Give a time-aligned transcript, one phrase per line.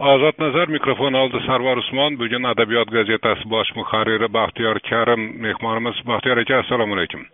[0.00, 6.38] ozod nazar mikrofon oldi sarvar usmon bugun adabiyot gazetasi bosh muharriri baxtiyor karim mehmonimiz baxtiyor
[6.42, 7.26] aka assalomu alaykum.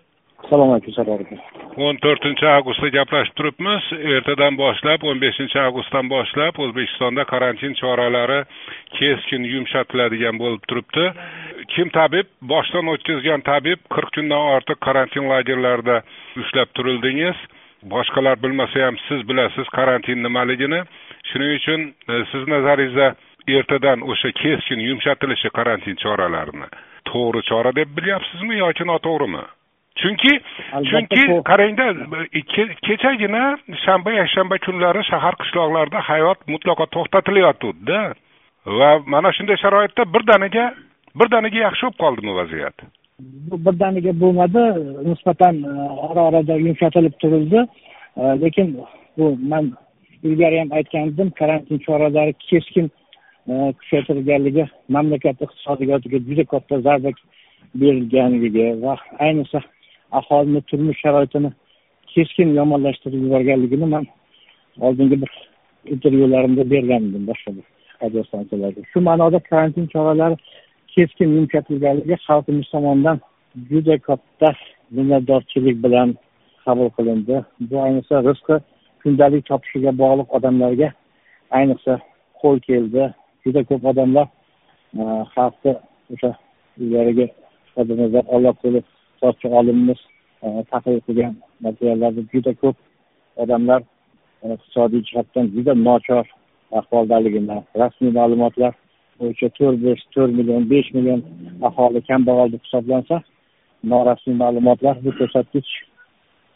[0.45, 1.37] Assalomu alaykum sarvar aka.
[1.87, 3.83] O'n to'rtinchi avgustda gaplashib turibmiz
[4.17, 8.41] ertadan boshlab o'n beshinchi avgustdan boshlab o'zbekistonda karantin choralari
[8.99, 11.05] keskin yumshatiladigan bo'lib turibdi.
[11.73, 12.27] Kim tabib?
[12.53, 16.03] Boshdan o'tkazgan tabib qirq kundan ortiq karantin lagerlarida
[16.43, 17.39] ushlab turildingiz.
[17.95, 20.81] Boshqalar bilmasa ham siz bilasiz karantin nimaligini
[21.31, 21.81] shuning uchun
[22.11, 23.07] e, siz nazaringizda
[23.59, 26.69] ertadan o'sha keskin yumshatilishi karantin choralarini
[27.11, 29.45] to'g'ri chora deb bilyapsizmi yoki noto'g'rimi?
[30.01, 30.33] Chunki
[30.91, 31.87] chunki qarangda
[32.87, 33.43] kechagina
[33.85, 38.01] shanba yakshanba kunlari shahar qishloqlarda hayot mutlaqo to'xtatilayotgandida
[38.79, 40.65] va mana shunday sharoitda birdaniga
[41.21, 42.77] birdaniga yaxshi bo'lib qoldimi vaziyat?
[43.67, 44.65] Birdaniga bo'lmadi
[45.09, 45.75] nisbatan e,
[46.09, 47.61] ora orada yumshatilib turildi.
[48.21, 48.77] E, lekin
[49.19, 49.73] bu man
[50.27, 52.91] ilgari ham aytgan edim karantin choralari keskin
[53.51, 54.65] e, kuchaytirilganligi
[54.97, 57.11] mamlakat iqtisodiyotiga juda katta zarba
[57.81, 58.95] berilganligi va
[59.27, 59.61] ayniqsa
[60.19, 61.51] aholini turmush sharoitini
[62.13, 64.05] keskin yomonlashtirib yuborganligini man
[64.87, 65.33] oldingi bir
[65.95, 67.67] intervyularimda bergan edim boshqa bir
[68.03, 70.37] radiostansiyalarga shu ma'noda karantin choralari
[70.95, 73.19] keskin yumshatilganligi xalqimiz tomonidan
[73.71, 74.49] juda katta
[74.97, 76.09] minnatdorchilik bilan
[76.65, 77.37] qabul qilindi.
[77.69, 78.57] Bu ayniqsa rizqi
[79.07, 80.89] kundalik topishiga bog'liq odamlarga
[81.59, 81.95] ayniqsa
[82.41, 83.03] qo'l keldi.
[83.45, 84.27] Juda ko'p odamlar
[85.01, 85.03] e,
[85.35, 85.73] xalqni
[86.13, 86.31] o'sha
[86.83, 87.27] ilgarigi
[88.37, 88.81] alloh qo'li
[89.21, 90.01] sochi olimimiz
[90.45, 91.35] e, tahlil qilgan
[91.67, 92.77] materiallarda juda ko'p
[93.43, 93.81] odamlar
[94.43, 96.25] e, iqtisodiy jihatdan juda nochor
[96.81, 98.73] ahvoldaligini rasmiy ma'lumotlar
[99.21, 101.21] bo'yicha to'rt besh to'rt million besh million
[101.69, 103.17] aholi kambag'al deb hisoblansa
[103.93, 105.71] norasmiy ma'lumotlar bu ko'rsatkich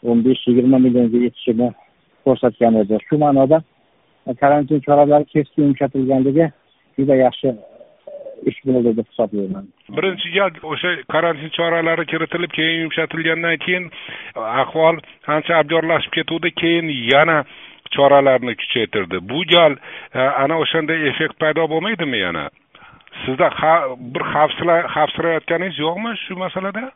[0.09, 1.69] o'n besh yigirma millionga yetishini
[2.25, 3.61] ko'rsatgan edi shu ma'noda
[4.41, 6.51] karantin choralari keskin yumshatilganligi
[6.97, 7.55] juda yaxshi
[8.49, 9.65] ish bo'ldi deb hisoblayman.
[9.97, 13.91] Birinchi gal o'sha karantin choralari kiritilib keyin yumshatilgandan keyin
[14.61, 15.01] ahvol
[15.35, 17.37] ancha abgorlashib ketuvdi keyin yana
[17.95, 19.17] choralarni kuchaytirdi.
[19.29, 19.73] Bu gal
[20.13, 22.49] e, ana o'shanday effekt paydo bo'lmaydimi yana?
[23.25, 23.49] Sizda
[24.13, 24.23] bir
[24.95, 26.91] xavfsirayotganingiz yo'qmi shu masalada?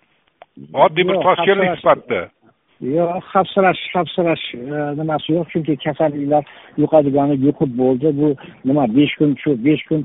[0.86, 2.22] Oddiy bir toshkentlik sifatida
[2.82, 4.60] yo'q xavfsirash xavfsirash e,
[5.00, 6.44] nimasi yo'q chunki kasalliklar
[6.78, 8.08] yuqadigani yo'qib bo'ldi.
[8.20, 8.28] Bu
[8.66, 10.02] nima besh kun shu besh kun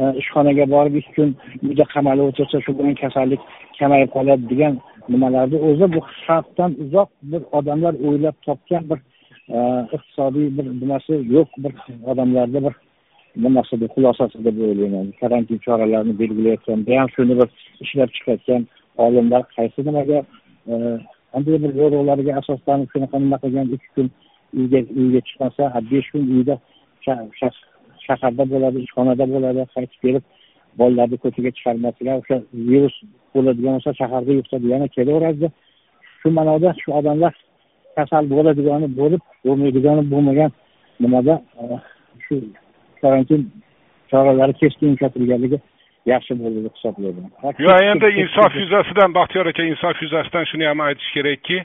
[0.00, 1.30] e, ishxonaga borib ikki kun
[1.68, 3.40] uyda qamalib o'tirsa shu bilan kasallik
[3.78, 4.74] kamayib qoladi degan
[5.08, 8.98] nimalarni o'zi bu xalqdan uzoq bir odamlar o'ylab topgan bir
[9.56, 9.58] e,
[9.96, 11.72] iqtisodiy bir nimasi yo'q bir
[12.10, 12.74] odamlarda bir
[13.44, 15.06] nimasi deb xulosasi deb o'ylayman.
[15.20, 17.48] Karantin choralarini belgilayotganda ham shuni bir
[17.84, 18.62] ishlab chiqayotgan
[19.04, 20.18] olimlar qaysi nimaga
[21.32, 24.08] qanday bir yo'riqlarga asoslanib shunaqa nima qilgan ikki kun
[24.58, 26.54] uyga uyga chiqmasa besh kun uyda
[28.06, 30.24] shaharda bo'ladi ishxonada bo'ladi qaytib kelib
[30.80, 32.36] bolalarni ko'chaga chiqarmasliklar o'sha
[32.68, 32.96] virus
[33.34, 35.48] bo'ladigan bo'lsa shaharda yuqsa yana kelaveradida
[36.20, 37.32] shu ma'noda shu odamlar
[37.96, 40.50] kasal bo'ladigani bo'lib bo'lmaydigani bo'lmagan
[41.02, 41.34] nimada
[42.24, 42.34] shu
[43.02, 43.40] karantin
[44.10, 45.58] choralari keskin yumshatilganligi
[46.06, 47.30] yaxshi bo'ldi deb hisoblayman
[47.66, 51.58] yo'q endi insof yuzasidan baxtiyor aka insof yuzasidan shuni ham aytish kerakki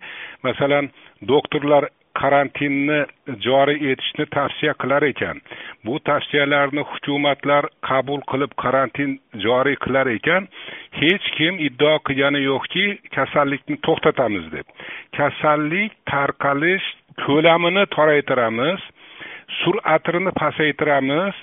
[0.48, 0.90] masalan
[1.34, 1.84] doktorlar
[2.22, 3.00] karantinni
[3.46, 5.42] joriy etishni tavsiya qilar ekan.
[5.86, 9.12] Bu tavsiyalarni hukumatlar qabul qilib karantin
[9.46, 10.48] joriy qilar ekan.
[11.02, 12.86] Hech kim iddao qilgani yo'qki
[13.18, 14.66] kasallikni to'xtatamiz deb.
[15.18, 16.88] Kasallik tarqalish
[17.26, 18.82] ko'lamini toraytiramiz
[19.62, 21.36] sur'atini pasaytiramiz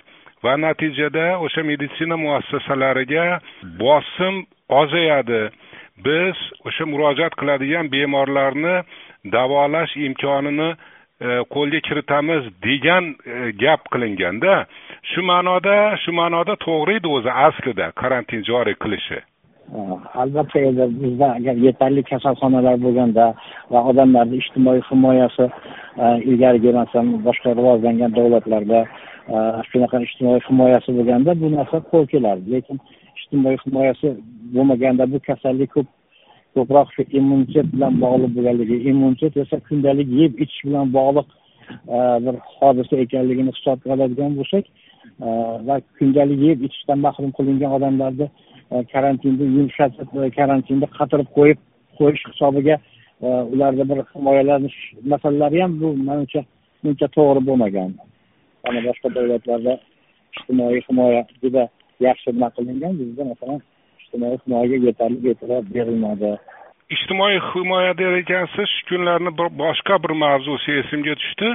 [0.44, 3.24] va natijada o'sha meditsina muassasalariga
[3.82, 4.34] bosim
[4.80, 5.42] ozayadi.
[6.06, 6.36] Biz
[6.68, 8.76] o'sha murojaat qiladigan bemorlarni
[9.36, 10.70] davolash imkonini
[11.26, 14.54] e, qo'lga kiritamiz degan e, gap qilinganda
[15.10, 19.20] shu ma'noda shu ma'noda to'g'ri edi o'zi aslida karantin joriy qilishi.
[20.22, 23.26] Albatta endi bizda agar yetarli kasalxonalar bo'lganda
[23.72, 25.46] va odamlarni ijtimoiy himoyasi
[26.02, 28.80] e, ilgarigi masalan boshqa rivojlangan davlatlarda
[29.70, 32.80] shunaqa ijtimoiy himoyasi bo'lganda bu narsa qo'l kelardi lekin
[33.18, 34.08] ijtimoiy himoyasi
[34.54, 35.88] bo'lmaganda bu kasallik ko'p
[36.54, 41.28] ko'proq shu immunitet bilan bog'liq bo'lganligi immunitet esa kundalik yeb ichish bilan bog'liq
[42.24, 44.64] bir hodisa ekanligini hisobga oladigan bo'lsak
[45.68, 48.26] va kundalik yeb ichishdan mahrum qilingan odamlarni
[48.74, 50.08] e, karantinda yumshatib
[50.38, 51.58] karantinda qatirib qo'yib
[51.98, 52.76] qo'yish hisobiga
[53.52, 54.78] ularni bir himoyalanish
[55.12, 56.40] masalalari ham bu manimcha
[56.88, 57.90] uncha to'g'ri bo'lmagan.
[58.64, 59.78] Mana boshqa davlatlarda
[60.36, 61.68] ijtimoiy himoya juda
[62.06, 63.60] yaxshi nima qilingan bizda masalan
[64.02, 66.32] ijtimoiy himoyaga yetarli e'tibor berilmadi.
[66.94, 69.30] Ijtimoiy himoya der ekansiz shu kunlarni
[69.62, 71.50] boshqa bir mavzusi esimga tushdi.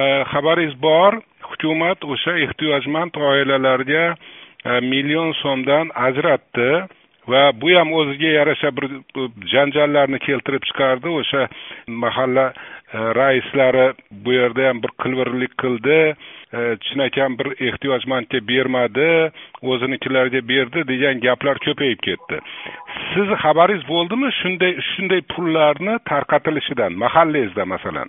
[0.00, 0.02] E,
[0.32, 1.20] xabaringiz bor
[1.50, 6.70] hukumat o'sha ehtiyojmand oilalarga e, million so'mdan ajratdi
[7.32, 8.88] va bu ham o'ziga yarasha bir
[9.52, 11.08] janjallarni keltirib chiqardi.
[11.20, 11.42] O'sha
[12.04, 13.86] mahalla e, raislari
[14.24, 15.98] bu yerda ham bir qilvirlik qildi.
[16.52, 19.32] Э, chinakam bir ehtiyojmandga bermadi
[19.72, 22.40] o'zinikilarga berdi degan gaplar ko'payib ketdi.
[23.12, 28.08] Sizni xabaringiz bo'ldimi shunday shunday pullarni tarqatilishidan mahallangizda masalan?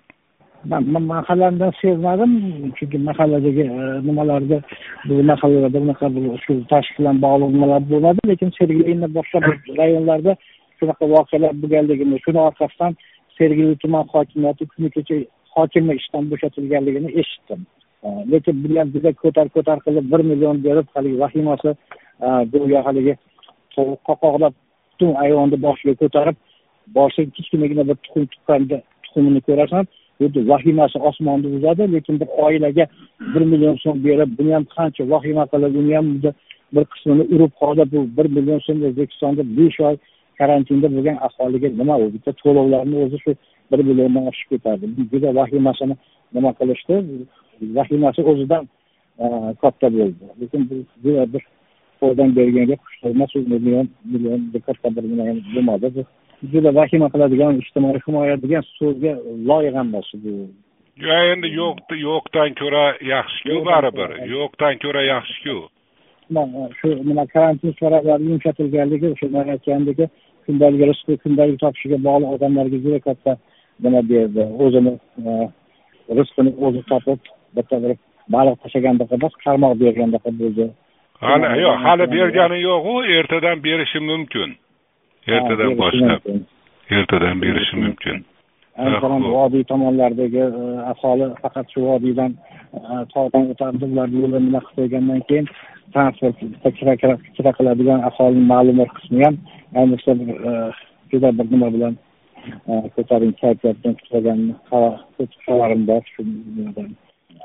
[0.71, 2.33] Man mahallamdan sezmadim
[2.77, 4.57] chunki mahalladagi e, nimalarda
[5.05, 10.33] bu mahallalarda bunaqa bir shu tashqi bilan bog'liq nimalar bo'lmadi lekin sergelini boshqa bir rayonlarda
[10.79, 12.91] shunaqa voqealar bo'lganligini shuni orqasidan
[13.37, 15.15] sergeli tuman hokimiyati kuni kecha
[15.55, 17.63] hokimi ishdan bo'shatilganligini eshitdim.
[18.03, 21.69] Э, lekin bu ham juda ko'tar ko'tar qilib bir million berib haligi vahimasi
[22.25, 23.13] e, go'yo haligi
[23.75, 24.53] tovuq qoqoqlab
[24.91, 26.35] butun ayvonni boshiga ko'tarib
[26.97, 29.83] boshiga kichkinagina bir tuxum tuqqanda tuxumini ko'rasan
[30.19, 32.85] xuddi vahimasi osmonni buzadi lekin bir oilaga
[33.33, 36.07] bir million so'm berib buni ham qancha vahima qilib uni ham
[36.75, 39.95] bir qismini urib hozir bu bir million so'm o'zbekistonda besh oy
[40.39, 43.31] karantinda bo'lgan aholiga nima u bitta to'lovlarni o'zi shu
[43.71, 45.95] bir milliondan oshib ketadi juda vahimasini
[46.35, 46.95] nima qilishdi?
[47.61, 48.63] Vahimasi o'zidan
[49.23, 49.25] e,
[49.61, 50.23] katta bo'ldi.
[50.41, 51.43] Lekin bu juda bir
[52.01, 56.05] qo'ldan berganga qush emas u million million katta bir nima bo'lmadi.
[56.53, 59.13] Juda vahima qiladigan ijtimoiy himoya degan so'zga
[59.49, 60.33] loyiq emas bu.
[61.05, 61.77] Yo endi yo'q
[62.07, 65.57] yo'qdan ko'ra yaxshiku baribir yo'qdan ko'ra yaxshiku.
[66.79, 69.99] Shu nima karantin choralari yumshatilganligi o'sha man aytgandek
[70.45, 73.31] kundalik rizqi kundalik topishiga bog'liq odamlarga juda katta
[73.83, 74.43] nima berdi.
[74.63, 74.93] O'zini
[75.29, 75.31] e,
[76.19, 77.93] rizqini o'zi topib bitta bir
[78.35, 80.65] baliq tashlagandaqa emas qarmoq bergandaqa bo'ldi.
[81.27, 84.49] Hali yo'q hali bergani yo'qu ertadan berishi mumkin.
[85.35, 86.21] Ertadan boshlab.
[86.97, 88.17] ertadan berishi mumkin.
[88.77, 92.31] masalan vodiy tomonlardagi e, aholi faqat shu vodiydan
[92.77, 92.79] e,
[93.13, 95.47] tog'dan o'tardi ular yo'lni nima qilib qo'ygandan keyin
[95.93, 96.69] transportda
[97.37, 99.35] kira qiladigan aholini ma'lum bir qismi ham
[99.79, 100.11] ayniqsa
[100.49, 100.53] e,
[101.11, 101.93] juda bir nima bilan
[102.95, 104.39] ko'tarinki kayfiyat bilan
[105.45, 106.21] xabarim bor shu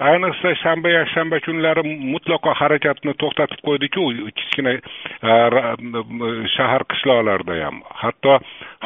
[0.00, 1.82] ayniqsa shanba yakshanba kunlari
[2.14, 4.02] mutlaqo harakatni to'xtatib qo'ydiku
[4.38, 4.80] kichkina e,
[6.56, 7.82] shahar qishloqlarda ham.
[8.02, 8.38] Hatto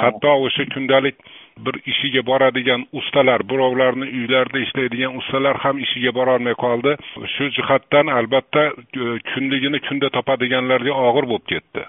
[0.02, 1.16] hatto o'sha kundalik
[1.64, 6.96] bir ishiga boradigan ustalar birovlarni uylarida ishlaydigan ustalar ham ishiga borolmay qoldi.
[7.34, 8.62] Shu jihatdan albatta
[9.02, 11.86] e, kunligini kunda topadiganlarga og'ir bo'lib ketdi.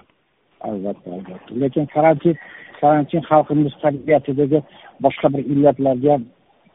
[0.70, 1.60] Albatta albatta.
[1.62, 2.38] Lekin karantin
[2.80, 4.58] karantin xalqimiz tabiatidagi
[5.04, 6.24] boshqa bir illatlarga ham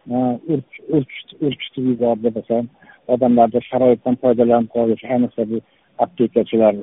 [0.08, 2.66] urkitib yubordi desam
[3.08, 5.58] odamlarda sharoitdan foydalanib qolish ayniqsa bu
[6.04, 6.76] aptekachilar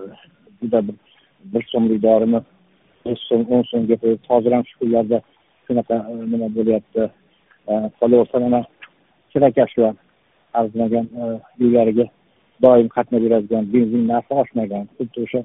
[0.63, 0.95] juda bir
[1.53, 2.41] bir so'mlik dorini
[3.07, 5.19] besh so'm o'n so'mga qo'yib hozir ham shu kunlarda
[5.67, 7.03] shunaqa e, nima bo'lyapti
[7.71, 8.61] e, qolaversa mana
[9.33, 9.95] kirakashlar
[10.59, 11.23] arzimagan e,
[11.65, 12.07] uylariga
[12.65, 15.41] doim qatnab yuradigan benzin narxi oshmagan xuddi o'sha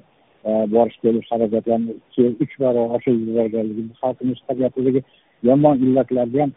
[0.74, 5.02] borish kelish xarajatlarini ikki uch barobar oshirib yuborganligi bu xalqimiz
[5.48, 6.52] yomon illatlarni ham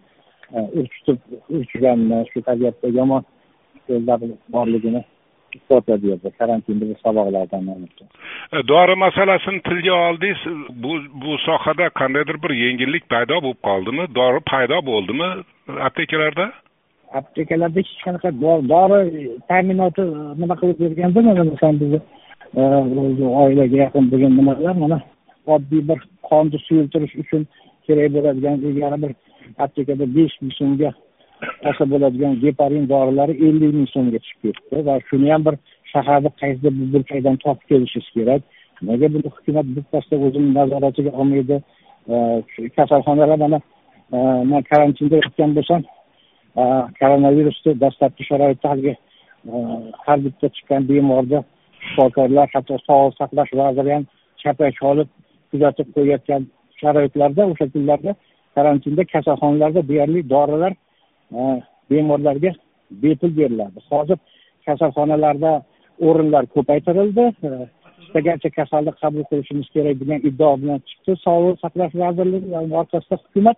[0.54, 1.18] urkitib
[1.50, 3.24] urchiganini shu tabiatda yomon
[3.88, 4.20] so'zlar
[4.56, 5.02] borligini
[5.58, 7.64] isbotladi yerda karantinda bu saboqlardan
[8.54, 10.42] e, dori masalasini tilga oldingiz
[10.84, 10.92] bu
[11.24, 14.04] bu sohada qandaydir bir yengillik paydo bo'lib qoldimi?
[14.20, 15.30] Dori paydo bo'ldimi
[15.88, 16.46] aptekalarda?
[17.20, 18.30] Aptekalarda hech qanaqa
[18.74, 19.02] dori
[19.50, 20.04] ta'minoti
[20.42, 22.00] nima qilib berganda mana masalan bizni
[22.60, 22.62] e,
[23.44, 24.98] oilaga yaqin bo'lgan nimalar mana
[25.56, 26.00] oddiy bir
[26.30, 27.42] qonni suyultirish uchun
[27.86, 29.12] kerak bo'ladigan ilgari bir
[29.64, 30.92] aptekada besh ming so'mga
[31.68, 35.56] olsa bo'ladigan geparin dorilari ellik ming so'mga tushib ketdi va shuni ham bir
[35.94, 38.42] shaharni qaysidir bir burchakdan topib kelishingiz kerak.
[38.90, 41.56] Nega buni hukumat birpasda o'zini nazoratiga olmaydi?
[42.78, 43.60] Kasalxonalar mana
[44.52, 45.82] man karantinda yotgan bo'lsam
[47.00, 48.94] koronavirusni dastlabki sharoitda haligi
[50.06, 51.40] har bitta chiqqan bemorni
[51.86, 54.04] shifokorlar hatto sog'liqni saqlash vaziri ham
[54.44, 55.10] chapak olib
[55.52, 56.42] kuzatib qo'yayotgan
[56.82, 58.12] sharoitlarda o'sha kunlarda
[58.56, 60.74] karantinda kasalxonalarda deyarli dorilar
[61.38, 62.52] e, bemorlarga
[63.04, 63.80] bepul beriladi.
[63.90, 64.18] Hozir
[64.66, 65.52] kasalxonalarda
[66.08, 67.26] o'rinlar ko'paytirildi.
[67.48, 67.52] E,
[68.04, 73.58] istagancha kasalni qabul qilishimiz kerak degan iddao bilan chiqdi sog'liqni saqlash vazirligi va orqasida hukumat.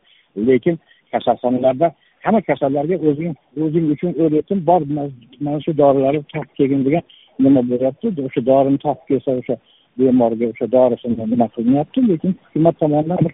[0.49, 0.75] Lekin
[1.11, 1.87] kasalxonalarda
[2.25, 7.03] hamma kasallarga o'zing o'zing uchun o'rgatim bor mana shu dorilarni topib kelgin degan
[7.45, 8.07] nima bo'lyapti?
[8.27, 9.55] O'sha dorini topib kelsa o'sha
[9.99, 11.99] bemorga o'sha dorisini nima qilinyapti?
[12.11, 13.33] Lekin hukumat tomonidan bir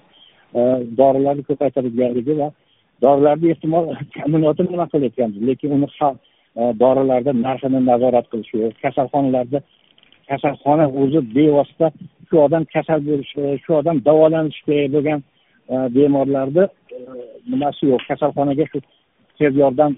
[1.00, 2.48] dorilarni ko'paytirilganligi va
[3.01, 5.89] dorilarni ehtimol ta'minotini nima qilayotganmiz lekin uni
[6.60, 9.60] e, dorilarni narxini nazorat qilish kerak kasalxonalarda
[10.29, 11.88] kasalxona o'zi bevosita
[12.27, 15.19] shu odam kasal bo'lishi shu odam davolanishi kerak bo'lgan
[15.74, 16.65] e, bemorlarni
[16.98, 17.00] e,
[17.51, 18.79] nimasi yo'q kasalxonaga shu
[19.38, 19.91] tez yordam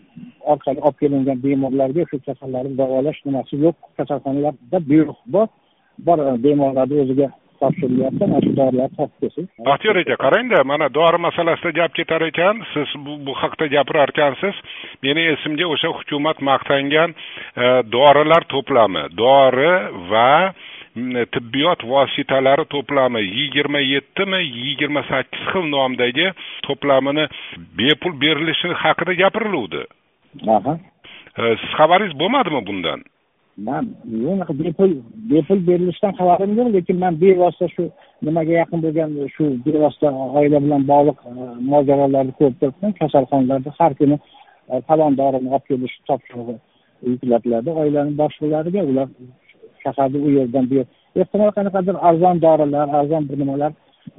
[0.51, 5.47] orqali olib kelingan bemorlarga shu kasallarni davolash nimasi yo'q kasalxonalarda buyruq bor
[6.07, 7.27] bor bemorlarni o'ziga
[7.61, 12.61] topshirilyapti mana shu dorilarni topib kelsin baxtiyor aka qarangda mana dori masalasida gap ketar ekan.
[12.73, 14.55] Siz bu, haqda gapirar ekansiz
[15.03, 17.15] meni esimga o'sha hukumat maqtangan
[17.63, 19.03] e, dorilar to'plami?
[19.23, 19.73] Dori
[20.11, 20.53] va
[21.33, 23.21] tibbiyot vositalari to'plami?
[23.37, 26.27] Yigirma yettimi yigirma sakkiz xil nomdagi
[26.67, 27.25] to'plamini
[27.79, 29.83] bepul berilishi haqida gapiriluvdi.
[30.57, 30.73] Aha.
[31.61, 32.99] Siz xabaringiz bo'lmadimi bundan
[33.57, 33.85] man
[34.33, 34.91] unaqa bepul
[35.31, 37.83] bepul berilishidan xabarim yo'q lekin man bevosita shu
[38.25, 40.07] nimaga yaqin bo'lgan shu bevosita
[40.39, 41.31] oila bilan bog'liq e,
[41.71, 42.91] mojarolarni ko'rib turibman.
[42.99, 44.17] Kasalxonalarda har kuni
[44.71, 46.55] e, falon dorini olib kelish topshirig'i
[47.11, 48.81] yuklatiladi oilani boshliqlariga.
[48.91, 49.07] Ular
[49.83, 50.75] shaharda u yerdan bu
[51.21, 53.71] ehtimol qanaqadir arzon dorilar arzon bir nimalar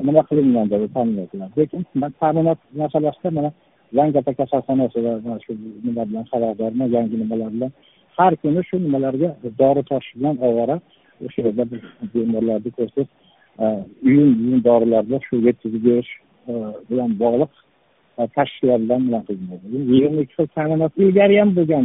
[0.07, 3.51] nima qilingan deb etiladi lekin man ta'minot masalasida mana
[3.97, 5.53] zangiota kasalxonasida mana shu
[5.87, 7.71] nima bilan xabardorman yangi nimalar bilan
[8.17, 9.31] har kuni shu nimalarga
[9.61, 10.77] dori tosh bilan ovora
[11.27, 11.83] o'sha yerda biz
[12.15, 13.09] bemorlarni ko'rsatib
[13.63, 13.65] e,
[14.09, 16.13] uyum uyum dorilarni shu yetkazib berish
[16.51, 16.53] e,
[16.91, 17.53] bilan bog'liq
[18.19, 21.83] e, tashkilotlar bilan nima qilinadi yigirma ikki xil ta'minot ilgari ham bo'lgan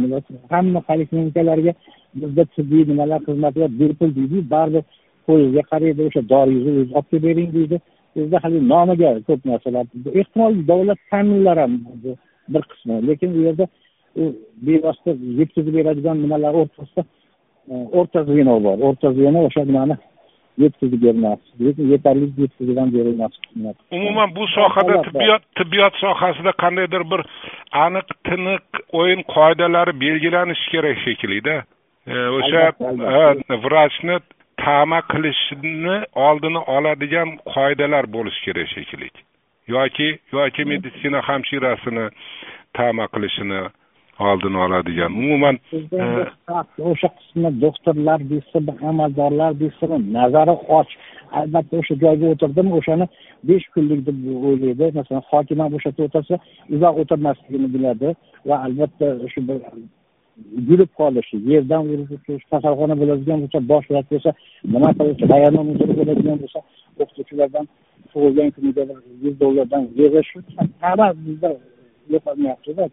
[0.54, 1.72] hamma poliklinikalarga
[2.20, 4.84] bizda tibbiy nimalar xizmatlar bepul deydiyu baribir
[5.26, 7.76] poyezdga qaraydi o'sha doringizni o'zi olib kelib bering deydi.
[8.16, 9.84] Bizda hali nomiga ko'p narsalar
[10.20, 11.74] ehtimol davlat ta'minlar ham
[12.52, 13.64] bir qismi lekin u yerda
[14.16, 14.32] u
[14.66, 17.04] bevosita yetkazib beradigan nimalar o'rtasida
[17.70, 18.78] e, o'rta звено bor.
[18.88, 19.96] O'rta звено o'sha nimani
[20.58, 23.32] yetkazib bermas lekin yetarli yetkazib ham berilmas
[23.90, 27.22] umuman bu sohada tibbiyot tibbiyot sohasida qandaydir bir
[27.84, 31.54] aniq tiniq o'yin qoidalari belgilanishi kerak shekillida.
[32.38, 32.62] O'sha
[33.64, 34.16] vrachni
[34.64, 39.10] tama qilishni oldini oladigan qoidalar bo'lishi kerak shekilli.
[39.74, 42.06] Yoki yoki meditsina hamshirasini
[42.78, 43.60] tama qilishini
[44.18, 45.58] oldini oladigan umuman
[46.90, 50.86] o'sha qismi doktorlar deysizmi amaldorlar deysizmi nazari och.
[51.40, 53.06] Albatta o'sha joyga o'tirdim o'shani
[53.48, 54.86] besh kunlik deb o'ylaydi.
[54.98, 56.34] Masalan hokim ham o'sha yerda o'tirsa
[56.74, 58.08] uzoq o'tirmasligini biladi
[58.48, 59.58] va albatta shu bir
[60.68, 61.82] yurib qolishi yerdan
[62.50, 64.30] kasalxona bo'ladigan bo'lsa bosh vrat bo'lsa
[64.74, 66.60] nima qilish rayonma mudiri bo'ladigan bo'lsa
[67.00, 67.66] o'qituvchilardan
[68.10, 68.82] tug'ilgan kuniga
[69.24, 70.30] yuz dollardan yig'ish.
[70.82, 71.50] Hamma bizda
[72.12, 72.84] yo'qolmayaptida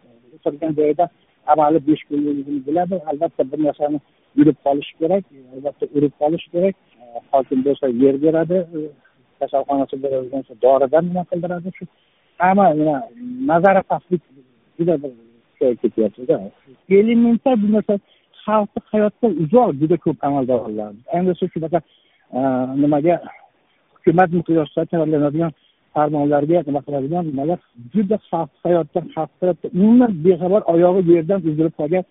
[0.44, 1.08] turgan joyida
[1.46, 2.96] amali besh kunligini biladi.
[3.10, 4.00] Albatta bir narsani
[4.38, 6.74] yurib qolish kerak albatta urib qolish kerak.
[7.32, 8.78] Hokim bo'lsa yer beradi e,
[9.40, 11.68] kasalxonasi bo'ladigan bo'lsa doridan nima qildiradi?
[11.78, 11.84] Shu
[12.38, 12.66] hamma
[13.50, 14.22] nazari pastlik
[14.78, 15.12] juda bir
[15.82, 16.36] ketyaptida.
[16.98, 17.94] Elementar bir narsa
[18.44, 21.80] xalqni hayotda uzoq juda ko'p amaldorlar ayniqsa shunaqa
[22.82, 23.14] nimaga
[23.94, 25.52] hukumat miqyosida tayyorlanadigan
[25.94, 27.58] farmonlarga nima qiladigan nimalar
[27.92, 32.04] juda xavf hayotdan xalq umuman bexabar oyog'i yerdan uzilib qolgan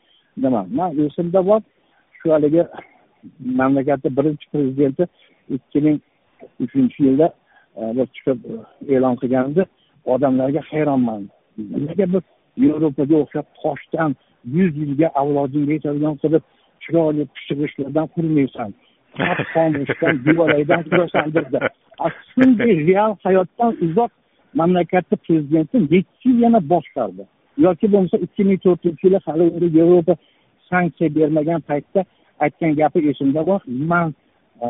[0.43, 1.61] nima man esimda bor.
[2.17, 2.63] Shu haligi
[3.59, 5.03] mamlakatni birinchi prezidenti
[5.55, 5.97] ikki ming
[6.63, 7.27] uchinchi yilda
[7.79, 8.55] e, bir chiqib e,
[8.95, 9.63] e'lon qilganda
[10.13, 11.21] odamlarga hayronman.
[11.87, 12.25] Nega biz
[12.63, 14.11] yevropaga o'xshab toshdan
[14.55, 16.43] yuz yilga avlodingga yetadigan qilib
[16.83, 18.69] chiroyli pishiq ishlardan qurmaysan
[19.53, 21.27] qonishdan divoraydan qurasan
[22.31, 24.11] shunday real hayotdan uzoq
[24.59, 27.23] mamlakatni prezidenti yetti yil yana boshqardi
[27.65, 30.13] yoki bo'lmasa ikki ming to'rtinchi yili hali unga yevropa
[30.69, 32.01] sanksiya bermagan paytda
[32.43, 33.61] aytgan gapi esimda bor.
[33.91, 34.13] Man
[34.63, 34.67] e,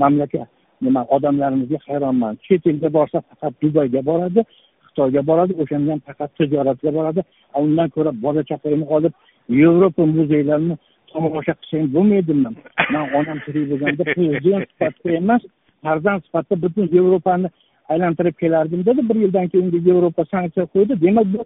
[0.00, 0.48] mamlakat
[0.82, 2.38] nima odamlarimizga hayronman.
[2.46, 4.44] Chet elga borsa faqat dubayga boradi
[4.86, 7.20] xitoyga boradi o'shanda ham faqat tijoratga boradi.
[7.62, 9.12] Undan ko'ra bola chaqangni olib
[9.60, 10.76] yevropa muzeylarini
[11.12, 12.50] tomosha qilsang bo'lmaydimi?
[12.92, 15.42] Man onam tirik bo'lganda prezident sifatida emas
[15.82, 17.48] farzand sifatida butun yevropani
[17.92, 19.00] aylantirib kelardim dedi.
[19.08, 21.00] Bir yildan keyin yevropa sanksiya qo'ydi.
[21.04, 21.40] Demak bu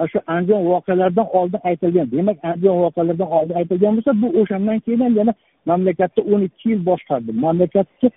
[0.00, 5.00] e, shu andijon voqealaridan oldin aytilgan demak andijon voqealaridan oldin aytilgan bo'lsa bu o'shandan keyin
[5.06, 5.32] ham yana
[5.70, 8.08] mamlakatni o'n ikki yil boshqardi mamlakatni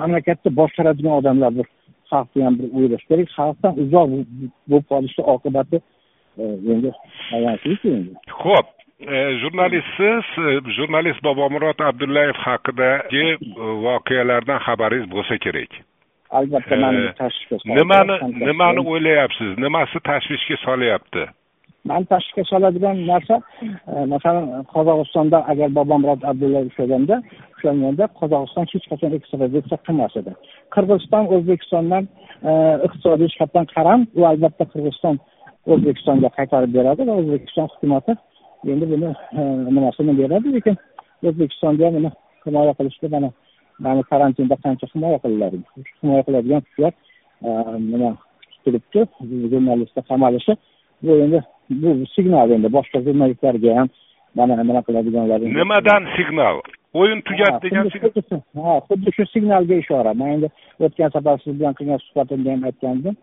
[0.00, 1.66] mamlakatni boshqaradigan odamlar bir
[2.10, 3.28] xalqni ham bir o'ylash kerak.
[3.38, 4.08] Xalqdan uzoq
[4.70, 5.78] bo'lib qolishni oqibati.
[6.42, 6.90] E, endi
[7.36, 8.12] ayansizku endi.
[8.42, 8.77] Ho'p
[9.42, 13.26] jurnalistsiz e, jurnalist bobomurod abdullayev haqidagi
[13.86, 15.70] voqealardan xabaringiz bo'lsa kerak.
[16.30, 18.16] Albatta mani tashvishga nimani
[18.48, 19.58] nimani o'ylayapsiz?
[19.58, 21.26] Nimasi tashvishga solyapti?
[21.84, 23.36] Mani tashvishga soladigan narsa
[24.14, 27.22] masalan qozog'istonda agar bobomurod abdullayev ushlaganda
[27.56, 30.32] ushlanganda qozog'iston hech qachon ekstraditsiya qilmas edi.
[30.74, 32.04] Qirg'iziston o'zbekistondan
[32.48, 32.50] e,
[32.86, 35.22] iqtisodiy jihatdan qaram u albatta qirg'iziston
[35.72, 38.18] o'zbekistonga qaytarib beradi va o'zbekiston hukumati
[38.64, 40.76] endi buni eh, nimasini beradi lekin
[41.26, 42.10] o'zbekistonda ham uni
[42.44, 43.30] himoya qilishga mana
[43.78, 45.58] mana karantinda qancha himoya qilinadi
[46.02, 46.92] himoya qiladigan kuchlar
[47.46, 48.10] eh, nima
[48.64, 49.00] turibdi
[49.50, 50.56] jurnalistni qamalishi.
[51.02, 53.88] Bu endi bu signal endi boshqa jurnalistlarga ham
[54.34, 56.56] mana nima qiladiganlar nimadan signal?
[57.00, 57.90] O'yin tugadi degan
[58.66, 60.48] ha xuddi shu signalga ishora man endi
[60.86, 63.16] o'tgan safar siz bilan qilgan suhbatimda ham aytgandim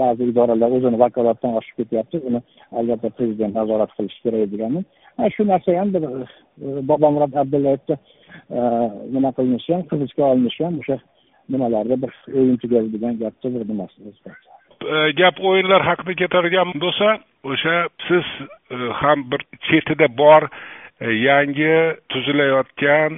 [0.00, 2.40] ba'zi idoralar o'zini vakolatidan oshib ketyapti buni
[2.78, 4.84] albatta prezident nazorat qilishi kerak degandim
[5.36, 6.02] shu narsa ham bir
[6.90, 7.96] bobomurod abdullayevni
[9.14, 10.98] nima qilinishi ham hibsga olinishi ham o'sha
[11.52, 13.96] nimalarda bir o'yin tugadi degan gapni bir nimasi
[15.20, 17.08] gap o'yinlar haqida ketadigan bo'lsa
[17.52, 18.26] o'sha siz
[19.00, 20.42] ham bir chetida bor
[21.02, 23.12] E, yangi tuzilayotgan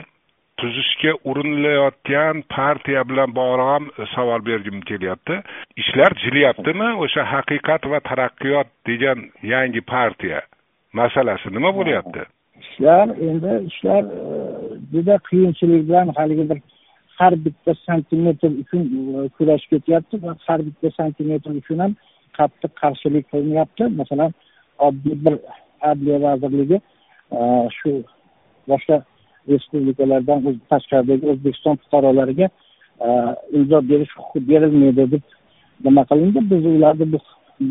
[0.61, 5.37] tuzishga urinilayotgan partiya bilan bog'liq ham savol bergim kelyapti.
[5.83, 6.89] Ishlar jilyaptimi?
[7.05, 9.19] O'sha haqiqat va taraqqiyot degan
[9.53, 10.41] yangi partiya
[11.01, 12.23] masalasi nima bo'lyapti?
[12.63, 14.31] Ishlar endi ishlar e,
[14.93, 16.59] juda qiyinchilik bilan haligi bir
[17.19, 18.83] har bitta santimetr uchun
[19.17, 21.93] e, kurash ketyapti va har bitta santimetr uchun ham
[22.39, 23.93] qattiq qarshilik qilinyapti.
[24.01, 24.33] Masalan
[24.89, 25.39] oddiy bir
[25.93, 26.81] adliya vazirligi
[27.79, 27.91] shu
[28.71, 29.03] boshqa
[29.53, 30.39] respublikalardan
[30.71, 32.49] tashqaridagi o'zbekiston fuqarolariga
[33.07, 33.09] e,
[33.57, 35.25] imzo berish huquqi berilmaydi deb
[35.85, 36.41] nima qilindi?
[36.51, 37.19] Biz ularni bu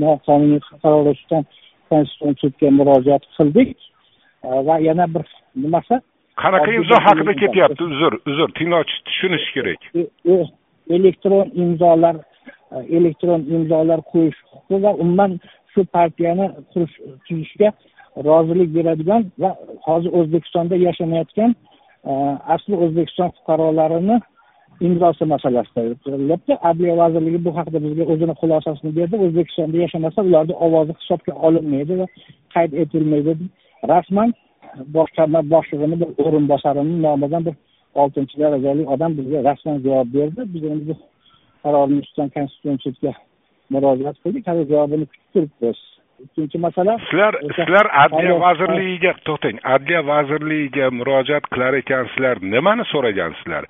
[0.03, 1.45] noqonuniy qaror ustidan
[1.89, 3.77] konstitutsion sudga murojaat qildik.
[4.67, 5.25] Va yana bir
[5.63, 5.95] nimasi?
[6.43, 7.83] Qanaqa imzo haqida ketyapti?
[7.83, 9.81] Uzr uzr tinglovchi tushunishi kerak.
[9.95, 10.01] E,
[10.33, 10.35] e,
[10.97, 12.15] elektron imzolar
[12.75, 15.39] e, elektron imzolar qo'yish huquqi va umuman
[15.73, 17.69] shu partiyani qurish tuzishga
[18.27, 19.55] rozilik beradigan va
[19.87, 21.55] hozir o'zbekistonda yashamayotgan
[22.09, 22.11] e,
[22.55, 24.17] asli o'zbekiston fuqarolarini
[24.87, 29.15] imzosi masalasida ko'rilyapti adliya vazirligi bu haqida bizga o'zini xulosasini berdi.
[29.25, 32.07] O'zbekistonda yashamasa ularni ovozi hisobga olinmaydi va
[32.55, 33.33] qayd etilmaydi.
[33.93, 34.29] Rasman
[34.97, 37.55] boshqarma boshlig'ini bir o'rinbosarini nomidan bir
[38.01, 40.41] oltinchi darajali odam bizga rasman javob berdi.
[40.53, 40.95] Biz endi bu
[41.63, 43.11] qarorni ustidan konstitutsion sudga
[43.73, 44.43] murojaat qildik.
[44.49, 45.79] Hali javobini kutib turibmiz.
[46.25, 46.97] Ikkinchi masala.
[47.09, 53.63] Sizlar sizlar adliya vazirligiga to'xtang adliya vazirligiga murojaat qilar ekansizlar nimani so'ragansizlar?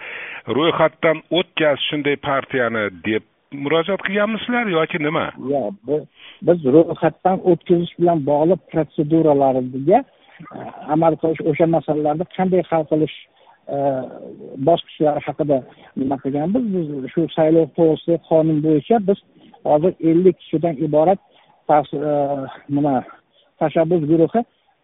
[0.58, 3.24] Ro'yxatdan o'tkaz shunday partiyani deb
[3.66, 5.26] murojaat qilganmisizlar yoki nima?
[5.54, 6.02] Yo'q
[6.48, 10.00] biz ro'yxatdan o'tkazish bilan bog'liq protseduralarga
[10.96, 13.16] amal qilish o'sha masalalarni qanday hal qilish
[13.74, 13.78] e,
[14.68, 15.58] bosqichlari haqida
[16.02, 16.64] nima qilganmiz?
[16.76, 19.20] Biz shu saylov to'g'risidagi qonun bo'yicha biz
[19.70, 21.20] hozir ellik kishidan iborat
[21.70, 21.76] E,
[22.70, 23.04] nima
[23.60, 24.42] tashabbus guruhi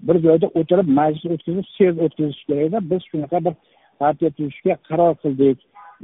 [0.07, 3.53] bir joyda o'tirib majlis o'tkazib sez o'tkazish kerakda biz shunaqa bir
[3.99, 5.57] partiya tuzishga qaror qildik.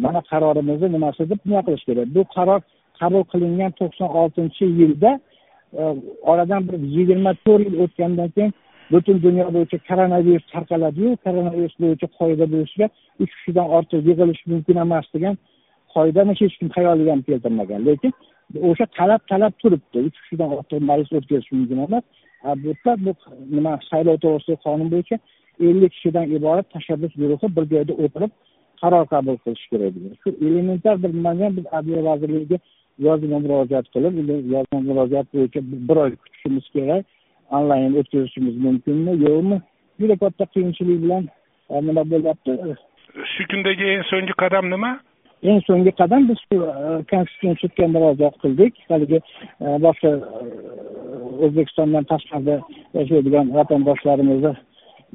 [0.03, 2.07] Mana qarorimizni nimasi deb nima qilish kerak?
[2.15, 2.59] Bu qaror
[2.99, 5.11] qabul qilingan to'qson oltinchi yilda
[5.79, 5.83] e,
[6.31, 8.53] oradan bir yigirma to'rt yil o'tgandan keyin
[8.91, 12.87] butun dunyo bo'yicha koronavirus tarqaladiyu koronavirus bo'yicha qoida buzishga
[13.21, 15.35] uch kishidan ortiq yig'ilish mumkin emas degan
[15.95, 17.81] qoidani hech kim xayoliga ham keltirmagan.
[17.89, 18.11] Lekin
[18.69, 19.97] o'sha talab talab turibdi.
[20.07, 22.03] Uch kishidan ortiq majlis o'tkazish mumkin emas
[22.61, 23.11] bu yerda bu
[23.55, 25.17] nima saylov to'g'risidagi qonun bo'yicha
[25.67, 28.31] ellik kishidan iborat tashabbus guruhi bir joyda o'tirib
[28.81, 30.13] qaror qabul qilishi kerak degan.
[30.21, 32.57] Shu elementar bir nimani ham biz adliya vazirligiga
[33.07, 34.13] yozma murojaat qilib
[34.55, 37.03] yozma murojaat bo'yicha bir oy kutishimiz kerak.
[37.57, 39.57] Onlayn o'tkazishimiz mumkinmi yo'qmi?
[39.99, 41.23] Juda katta qiyinchilik bilan
[41.69, 42.51] e, nima bo'lyapti?
[43.33, 44.91] Shu kundagi eng so'nggi qadam nima?
[45.43, 48.73] Eng so'nggi qadam biz shu e, konstitutsion sudga murojaat qildik.
[48.89, 49.19] Haligi
[49.65, 50.47] e, boshqa e,
[51.45, 52.57] o'zbekistondan tashqarida
[52.97, 54.53] yashaydigan vatandoshlarimizni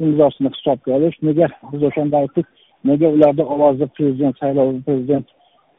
[0.04, 1.16] imzosini hisobga olish.
[1.28, 2.46] Nega biz o'shanda aytdik?
[2.90, 5.26] Nega ularni ovozi prezident saylovi prezident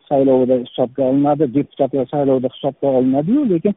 [0.09, 3.75] saylovida hisobga olinadi deputatlar saylovida hisobga olinadiyu lekin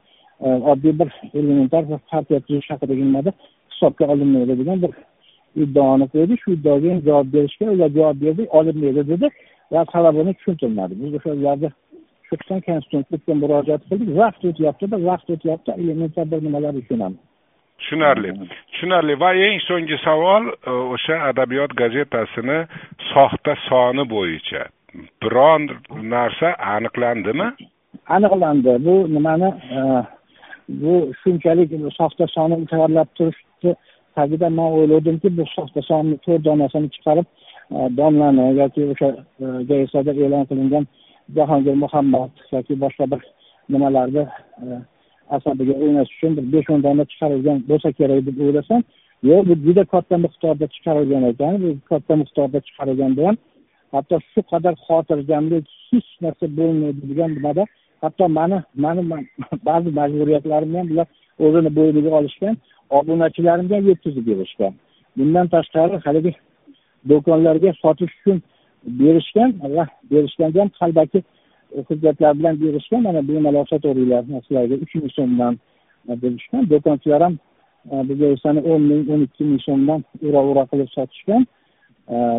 [0.70, 3.33] oddiy bir elementar partiya tuzish haqidagi nimada
[3.72, 4.92] hisobga olinmaydi degan bir
[5.62, 9.31] iddaoni qo'ydi shu iddaoga javob berishga ular javob berdi olinmaydi dedi.
[9.72, 10.94] Va sababini tushuntirmadi.
[11.03, 11.70] Biz o'sha ularni
[12.27, 14.11] shu qism konstitutsiyaga murojaat qildik.
[14.22, 17.14] Vaqt o'tyaptida vaqt o'tyapti elementar bir nimalar uchun ham
[17.79, 18.31] tushunarli.
[18.72, 19.14] Tushunarli.
[19.20, 22.59] Va eng so'nggi savol e, o'sha adabiyot gazetasini
[23.12, 24.66] soxta soni bo'yicha.
[25.22, 25.68] Biron
[26.14, 27.48] narsa aniqlandimi?
[28.16, 28.72] Aniqlandi.
[28.87, 29.81] Bu nimani e,
[30.68, 33.74] bu shunchalik soxta sonni tayyorlab turishni
[34.16, 37.27] tagida man o'ylovdimki bu soxta sonni to'rt donasini chiqarib
[37.70, 39.09] domlani yoki o'sha
[39.70, 40.85] e, e'lon qilingan
[41.37, 43.20] jahongir muhammad yoki boshqa bir
[43.72, 44.24] nimalarni
[45.37, 48.81] asabiga o'ynash uchun bir besh o'n dona chiqarilgan bo'lsa kerak deb o'ylasam
[49.31, 53.37] yo'q bu juda katta miqdorda chiqarilgan ekan bu katta miqdorda chiqarilganda ham
[53.94, 57.64] hatto shu qadar xotirjamlik hech narsa bo'lmaydi degan nimada
[58.03, 59.03] hatto mani mani
[59.68, 61.07] ba'zi majburiyatlarimni ham bular
[61.44, 62.55] o'zini bo'yniga olishgan
[62.98, 64.72] obunachilarimga ham yetkazib berishgan
[65.18, 66.33] bundan tashqari haligi
[67.10, 68.42] do'konlarga sotish uchun
[69.00, 71.22] berishgan va berishganda ham qalbaki
[71.88, 75.54] hujjatlar bilan berishgan mana bemalol sotaveringlar sizlarga uch ming so'mdan
[76.22, 76.62] berishgan.
[76.72, 77.34] Do'konchilar ham
[78.08, 81.42] bizga esa o'n ming o'n ikki ming so'mdan ura ura qilib sotishgan.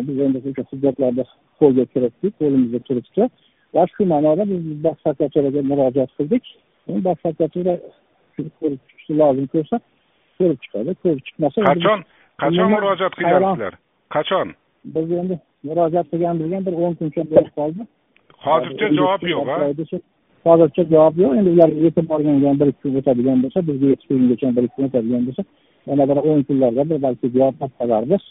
[0.06, 1.24] Biz endi o'sha hujjatlarni
[1.60, 3.22] qo'lga kiritdik qo'limizga kiritdi.
[3.74, 6.44] Va shu ma'noda biz bosh prokuraturaga murojaat qildik.
[7.06, 7.74] Bosh prokuratura
[8.58, 9.76] ko'rib chiqishi lozim ko'rsa
[10.38, 12.00] ko'rib chiqadi ko'rib chiqmasa qachon?
[12.42, 13.74] qachon murojaat qilgansizlar
[14.14, 14.48] qachon?
[14.94, 15.34] Biz endi
[15.66, 17.82] murojaat qilganimizga bir o'n kuncha bo'lib qoldi.
[18.46, 19.58] Hozircha javob yo'q a
[20.46, 21.32] hozircha javob yo'q.
[21.38, 24.88] Endi ularga yetib borganga bir ikki kun o'tadigan bo'lsa bizga yetib kelgungacha bir ikki kun
[24.88, 25.42] o'tadigan bo'lsa
[25.88, 28.24] yana bir o'n kunlarda bir balki javob topib qolarmiz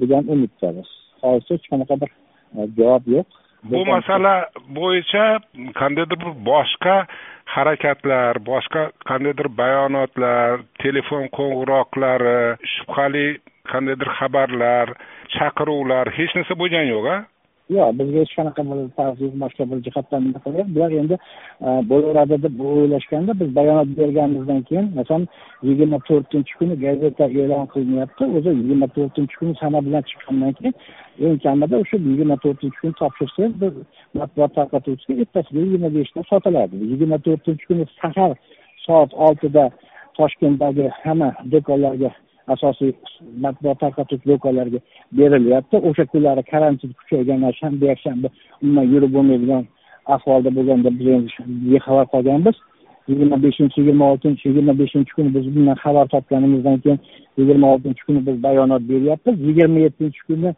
[0.00, 0.90] degan umiddamiz
[1.22, 2.10] hozircha hech qanaqa bir
[2.58, 3.26] e, javob yo'q
[3.70, 4.34] bu masala
[4.78, 5.24] bo'yicha
[5.80, 6.96] qandaydir bir boshqa
[7.54, 12.38] harakatlar boshqa qandaydir bayonotlar telefon qo'ng'iroqlari
[12.74, 13.26] shubhali
[13.72, 14.86] qandaydir xabarlar
[15.36, 17.16] chaqiruvlar hech narsa bo'lgani yo'q a
[17.70, 21.16] yo'q bizga hech qanaqa bir tavsiya boshqa bir jihatdan qilgan bular endi
[21.66, 25.24] e, bo'laveradi deb o'ylashganda biz bayonot berganimizdan keyin masalan
[25.68, 28.24] yigirma to'rtinchi kuni gazeta e'lon qilinyapti.
[28.36, 30.74] O'zi yigirma to'rtinchi kuni sana bilan chiqqandan keyin
[31.26, 33.74] eng kamida o'sha yigirma to'rtinchi kuni topshirsangiz biz
[34.18, 36.76] matbuot tarqatuvchiga ertasiga yigirma beshida sotiladi.
[36.92, 38.32] Yigirma to'rtinchi kuni sahar
[38.86, 39.64] soat oltida
[40.18, 42.10] toshkentdagi hamma do'konlarga
[42.48, 42.92] asosiy
[43.44, 44.78] matbuot tarqatuvchi do'konlarga
[45.18, 45.76] berilyapti.
[45.88, 48.28] O'sha kunlari karantin kuchaygan shanba yakshanba
[48.62, 49.64] umuman yurib bo'lmaydigan
[50.14, 51.30] ahvolda bo'lganda biz endi
[51.72, 52.56] bexabar qolganmiz.
[53.08, 57.00] Yigirma beshinchi yigirma oltinchi yigirma beshinchi kuni biz bundan xabar topganimizdan keyin
[57.38, 59.36] yigirma oltinchi kuni biz bayonot beryapmiz.
[59.48, 60.50] Yigirma yettinchi kuni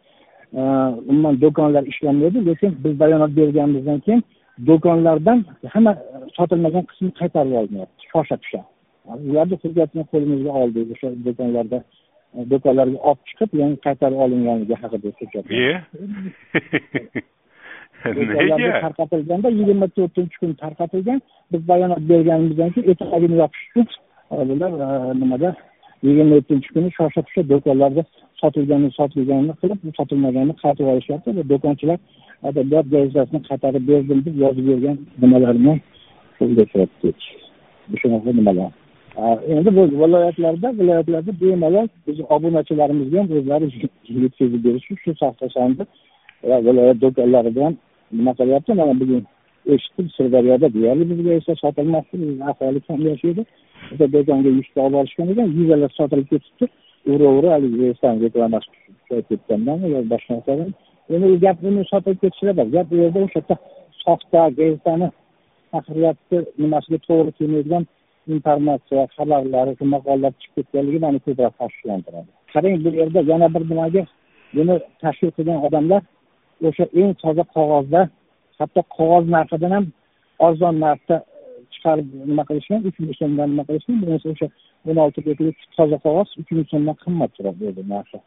[0.59, 0.61] e,
[1.09, 4.23] umuman do'konlar ishlamaydi lekin biz bayonot berganimizdan keyin
[4.67, 5.91] do'konlardan hamma
[6.37, 8.61] sotilmagan qismi qaytarib olinyapti shosha pisha.
[9.29, 10.85] Ularni hujjatini qo'limizga oldik.
[10.93, 11.79] O'sha do'konlarda
[12.51, 15.77] do'konlarga olib chiqib yangi qaytarib olinganligi haqida hujjat nega?
[18.85, 21.19] Tarqatilganda yigirma to'rtinchi kuni tarqatilgan
[21.51, 23.87] biz bayonot berganimizdan keyin etagini yopish uchun
[24.49, 24.71] bular
[25.21, 25.49] nimada?
[26.07, 28.03] Yigirma yettinchi kuni shosha pisha do'konlarda
[28.41, 31.99] sotilganini sotilganini qilib sotilmaganini qaytarib olishyapti va do'konchilar
[32.49, 35.73] adabiyot gazetasini qaytarib berdim deb yozib bergan nimalarini
[36.39, 37.17] qo'lga kiritdik.
[38.01, 38.69] Shunaqa nimalar
[39.17, 43.65] endi bu viloyatlarda viloyatlarda bemalol bizni obunachilarimizga ham o'zlari
[44.23, 45.85] yetkazib berishi shu soxta va
[46.43, 47.77] e, viloyat do'konlaridan
[48.11, 48.73] nima qilyapti?
[48.73, 49.23] Mana bugun
[49.73, 52.17] eshitdim sirdaryoda deyarli bizga esa sotilmoqda.
[52.51, 53.41] Aholi kam yashaydi.
[53.91, 56.65] O'sha do'konga yuzta olib borishgan ekan yuzalar sotilib ketibdi.
[57.13, 57.93] Ura ura haligi
[58.25, 60.69] reklamasi tushib ketgandan yo boshqa narsadan
[61.13, 62.67] endi u gap uni sotilib ketishida bor.
[62.75, 63.55] Gap u yerda o'sha yerda
[64.05, 65.07] soxta gazetani
[65.71, 67.83] tahririyatni nimasiga to'g'ri kelmaydigan
[68.35, 72.29] informatsiya xabarlari shu maqolalar chiqib ketganligi mani ko'proq tashvishlantiradi.
[72.53, 74.03] Qarang bu yerda yana bir nimaga
[74.57, 76.01] buni tashkil qilgan odamlar
[76.67, 78.01] o'sha eng toza qog'ozda
[78.59, 79.85] hatto qog'oz narxidan ham
[80.47, 81.15] arzon narxda
[81.73, 84.47] chiqarib nima qilishgan uch ming so'mdan nima qilishgan bo'lmasa o'sha
[84.89, 88.17] o'n olti betlik toza qog'oz uch ming so'mdan qimmat turadi o'zi narxi.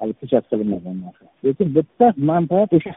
[0.00, 1.24] Hali pechat qilinmagan narxi.
[1.44, 2.92] Lekin bitta manfaat o'sha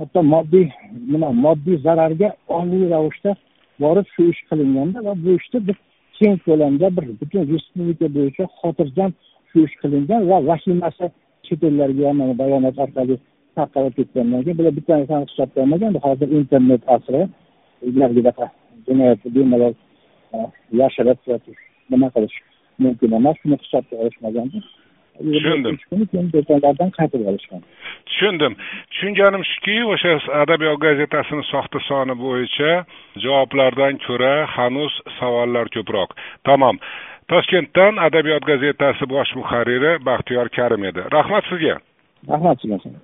[0.00, 0.66] hatto moddiy
[1.12, 3.30] nima moddiy zararga ongli ravishda
[3.82, 5.78] borib shu ish qilinganda va bu ishni biz
[6.20, 9.10] keng ko'lamda bir butun respublika bo'yicha xotirjam
[9.50, 11.06] shu ish qilingan va vahimasi
[11.46, 13.16] chet ellarga ham mana bayonot orqali
[13.56, 17.22] tarqalib ketgandan keyin bular bitta narsani hisobga olmagan hozir internet asri.
[17.88, 18.46] Ulargidaqa
[18.86, 19.74] jinoyatni bemalol
[20.36, 20.38] e,
[20.80, 21.52] yashirib yoki
[21.90, 22.36] nima qilish
[22.84, 24.58] mumkin emas shuni hisobga olishmaganda
[25.20, 25.76] tushundim
[26.98, 27.62] qaytib olishgan
[28.08, 28.56] tushundim
[28.90, 32.72] tushunganim shuki o'sha adabiyot gazetasini soxta soni bo'yicha
[33.24, 36.10] javoblardan ko'ra hanuz savollar ko'proq.
[36.48, 36.76] Tamom
[37.30, 41.02] toshkentdan adabiyot gazetasi bosh muharriri baxtiyor karim edi.
[41.16, 41.76] Rahmat sizga.
[42.32, 43.00] Rahmat sizga